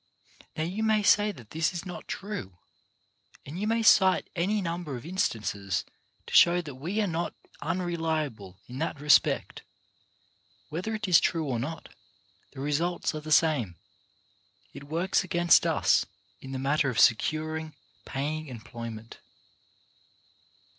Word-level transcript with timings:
Now 0.57 0.63
you 0.63 0.81
may 0.81 1.03
say 1.03 1.31
that 1.31 1.51
this 1.51 1.71
is 1.73 1.85
not 1.85 2.07
true, 2.07 2.57
and 3.45 3.59
you 3.61 3.67
may 3.67 3.83
cite 3.83 4.31
any 4.35 4.59
number 4.59 4.97
of 4.97 5.05
instances 5.05 5.85
to 6.25 6.33
show 6.33 6.59
that 6.59 6.73
we 6.73 6.99
are 7.01 7.05
not 7.05 7.35
unreliable 7.61 8.57
in 8.65 8.79
that 8.79 8.99
respect; 8.99 9.61
whether 10.69 10.95
it 10.95 11.07
is 11.07 11.19
true 11.19 11.45
or 11.45 11.59
not, 11.59 11.89
the 12.53 12.61
results 12.61 13.13
are 13.13 13.19
the 13.21 13.31
same;— 13.31 13.75
it 14.73 14.85
works 14.85 15.23
against 15.23 15.67
us 15.67 16.07
in 16.39 16.51
the 16.51 16.57
matter 16.57 16.89
of 16.89 16.99
securing 16.99 17.75
paying 18.03 18.47
employment. 18.47 19.19